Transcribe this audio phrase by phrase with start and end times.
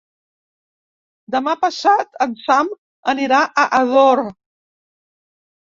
[1.35, 2.73] Demà passat en Sam
[3.15, 4.25] anirà a Ador.